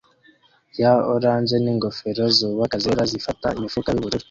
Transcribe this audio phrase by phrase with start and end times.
[0.81, 4.19] ya orange n'ingofero zubaka zera zifata imifuka yubururu